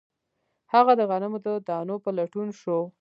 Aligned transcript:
هغه 0.73 0.93
د 0.99 1.01
غنمو 1.09 1.39
د 1.45 1.47
دانو 1.67 1.95
په 2.03 2.09
لټون 2.17 2.47
شو 2.59 2.79